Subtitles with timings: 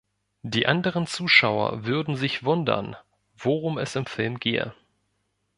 [0.41, 2.95] Die anderen Zuschauer würden sich wundern,
[3.37, 4.73] worum es im Film gehe.